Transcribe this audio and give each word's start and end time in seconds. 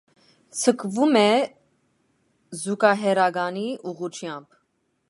Ձգվում 0.61 1.13
է 1.21 1.25
զուգահեռականի 2.63 3.67
ուղղությամբ։ 3.93 4.63